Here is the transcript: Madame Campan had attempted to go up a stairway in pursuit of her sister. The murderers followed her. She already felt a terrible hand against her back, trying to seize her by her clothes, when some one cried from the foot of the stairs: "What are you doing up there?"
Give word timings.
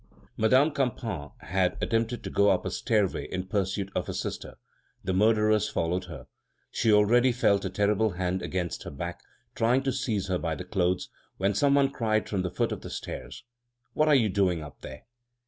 Madame 0.35 0.71
Campan 0.71 1.29
had 1.41 1.77
attempted 1.79 2.23
to 2.23 2.31
go 2.31 2.49
up 2.49 2.65
a 2.65 2.71
stairway 2.71 3.27
in 3.27 3.45
pursuit 3.45 3.91
of 3.93 4.07
her 4.07 4.13
sister. 4.13 4.57
The 5.03 5.13
murderers 5.13 5.69
followed 5.69 6.05
her. 6.05 6.25
She 6.71 6.91
already 6.91 7.31
felt 7.31 7.65
a 7.65 7.69
terrible 7.69 8.13
hand 8.13 8.41
against 8.41 8.81
her 8.81 8.89
back, 8.89 9.21
trying 9.53 9.83
to 9.83 9.91
seize 9.91 10.25
her 10.27 10.39
by 10.39 10.55
her 10.55 10.63
clothes, 10.63 11.09
when 11.37 11.53
some 11.53 11.75
one 11.75 11.91
cried 11.91 12.27
from 12.27 12.41
the 12.41 12.49
foot 12.49 12.71
of 12.71 12.81
the 12.81 12.89
stairs: 12.89 13.43
"What 13.93 14.07
are 14.07 14.15
you 14.15 14.29
doing 14.29 14.63
up 14.63 14.81
there?" 14.81 15.03